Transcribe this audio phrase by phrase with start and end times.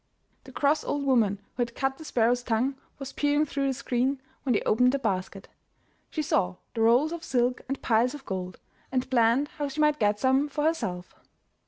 [0.45, 4.19] The cross old woman who had cut the sparrow's tongue was peering through the screen
[4.41, 5.47] when they opened their basket.
[6.09, 8.59] She saw the rolls of silk and piles of gold,
[8.91, 11.13] and planned how she might get some for herself.